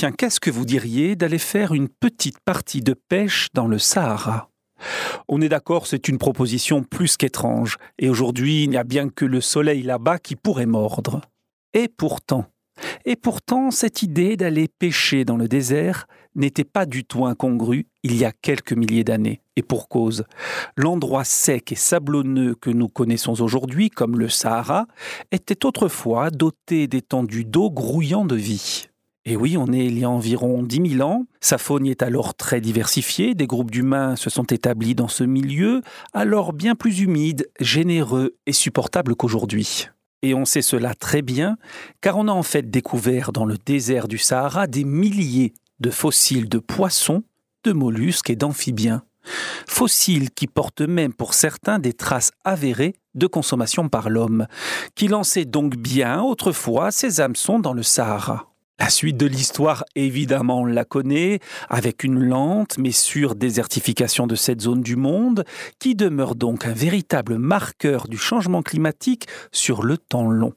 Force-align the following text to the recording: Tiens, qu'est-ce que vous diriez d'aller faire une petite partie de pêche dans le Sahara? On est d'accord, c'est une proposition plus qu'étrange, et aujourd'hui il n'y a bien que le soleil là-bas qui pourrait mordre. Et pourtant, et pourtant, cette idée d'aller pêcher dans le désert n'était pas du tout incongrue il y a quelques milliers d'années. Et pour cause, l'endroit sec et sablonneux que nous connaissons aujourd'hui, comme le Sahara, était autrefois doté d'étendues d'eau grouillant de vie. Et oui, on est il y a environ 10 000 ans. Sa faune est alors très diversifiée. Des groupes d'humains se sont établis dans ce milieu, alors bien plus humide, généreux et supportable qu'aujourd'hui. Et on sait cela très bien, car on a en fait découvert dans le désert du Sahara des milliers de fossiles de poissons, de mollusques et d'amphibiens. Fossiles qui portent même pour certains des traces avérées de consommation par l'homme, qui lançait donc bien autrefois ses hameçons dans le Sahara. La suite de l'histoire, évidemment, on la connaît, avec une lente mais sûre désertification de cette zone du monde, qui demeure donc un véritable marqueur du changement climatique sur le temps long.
Tiens, 0.00 0.12
qu'est-ce 0.12 0.40
que 0.40 0.50
vous 0.50 0.64
diriez 0.64 1.14
d'aller 1.14 1.36
faire 1.36 1.74
une 1.74 1.90
petite 1.90 2.40
partie 2.40 2.80
de 2.80 2.94
pêche 2.94 3.48
dans 3.52 3.66
le 3.66 3.78
Sahara? 3.78 4.48
On 5.28 5.42
est 5.42 5.50
d'accord, 5.50 5.86
c'est 5.86 6.08
une 6.08 6.16
proposition 6.16 6.82
plus 6.82 7.18
qu'étrange, 7.18 7.76
et 7.98 8.08
aujourd'hui 8.08 8.64
il 8.64 8.70
n'y 8.70 8.78
a 8.78 8.82
bien 8.82 9.10
que 9.10 9.26
le 9.26 9.42
soleil 9.42 9.82
là-bas 9.82 10.18
qui 10.18 10.36
pourrait 10.36 10.64
mordre. 10.64 11.20
Et 11.74 11.86
pourtant, 11.86 12.46
et 13.04 13.14
pourtant, 13.14 13.70
cette 13.70 14.02
idée 14.02 14.38
d'aller 14.38 14.68
pêcher 14.68 15.26
dans 15.26 15.36
le 15.36 15.48
désert 15.48 16.06
n'était 16.34 16.64
pas 16.64 16.86
du 16.86 17.04
tout 17.04 17.26
incongrue 17.26 17.86
il 18.02 18.16
y 18.16 18.24
a 18.24 18.32
quelques 18.32 18.72
milliers 18.72 19.04
d'années. 19.04 19.42
Et 19.56 19.62
pour 19.62 19.90
cause, 19.90 20.24
l'endroit 20.76 21.24
sec 21.24 21.72
et 21.72 21.76
sablonneux 21.76 22.54
que 22.54 22.70
nous 22.70 22.88
connaissons 22.88 23.38
aujourd'hui, 23.42 23.90
comme 23.90 24.18
le 24.18 24.30
Sahara, 24.30 24.86
était 25.30 25.66
autrefois 25.66 26.30
doté 26.30 26.86
d'étendues 26.86 27.44
d'eau 27.44 27.70
grouillant 27.70 28.24
de 28.24 28.36
vie. 28.36 28.86
Et 29.26 29.36
oui, 29.36 29.56
on 29.58 29.72
est 29.72 29.84
il 29.84 29.98
y 29.98 30.04
a 30.04 30.10
environ 30.10 30.62
10 30.62 30.96
000 30.96 31.08
ans. 31.08 31.26
Sa 31.40 31.58
faune 31.58 31.86
est 31.86 32.02
alors 32.02 32.34
très 32.34 32.60
diversifiée. 32.60 33.34
Des 33.34 33.46
groupes 33.46 33.70
d'humains 33.70 34.16
se 34.16 34.30
sont 34.30 34.44
établis 34.44 34.94
dans 34.94 35.08
ce 35.08 35.24
milieu, 35.24 35.82
alors 36.14 36.52
bien 36.52 36.74
plus 36.74 37.00
humide, 37.00 37.50
généreux 37.60 38.36
et 38.46 38.52
supportable 38.52 39.14
qu'aujourd'hui. 39.14 39.88
Et 40.22 40.34
on 40.34 40.44
sait 40.44 40.62
cela 40.62 40.94
très 40.94 41.22
bien, 41.22 41.56
car 42.00 42.16
on 42.16 42.28
a 42.28 42.32
en 42.32 42.42
fait 42.42 42.70
découvert 42.70 43.32
dans 43.32 43.44
le 43.44 43.56
désert 43.56 44.08
du 44.08 44.18
Sahara 44.18 44.66
des 44.66 44.84
milliers 44.84 45.54
de 45.80 45.90
fossiles 45.90 46.48
de 46.48 46.58
poissons, 46.58 47.22
de 47.64 47.72
mollusques 47.72 48.30
et 48.30 48.36
d'amphibiens. 48.36 49.02
Fossiles 49.66 50.30
qui 50.30 50.46
portent 50.46 50.80
même 50.80 51.12
pour 51.12 51.34
certains 51.34 51.78
des 51.78 51.92
traces 51.92 52.32
avérées 52.44 52.94
de 53.14 53.26
consommation 53.26 53.88
par 53.88 54.08
l'homme, 54.08 54.46
qui 54.94 55.08
lançait 55.08 55.44
donc 55.44 55.76
bien 55.76 56.22
autrefois 56.22 56.90
ses 56.90 57.20
hameçons 57.20 57.58
dans 57.58 57.74
le 57.74 57.82
Sahara. 57.82 58.49
La 58.80 58.88
suite 58.88 59.18
de 59.18 59.26
l'histoire, 59.26 59.84
évidemment, 59.94 60.62
on 60.62 60.64
la 60.64 60.86
connaît, 60.86 61.40
avec 61.68 62.02
une 62.02 62.18
lente 62.18 62.78
mais 62.78 62.92
sûre 62.92 63.34
désertification 63.34 64.26
de 64.26 64.34
cette 64.34 64.62
zone 64.62 64.80
du 64.80 64.96
monde, 64.96 65.44
qui 65.78 65.94
demeure 65.94 66.34
donc 66.34 66.64
un 66.64 66.72
véritable 66.72 67.36
marqueur 67.36 68.08
du 68.08 68.16
changement 68.16 68.62
climatique 68.62 69.28
sur 69.52 69.82
le 69.82 69.98
temps 69.98 70.30
long. 70.30 70.54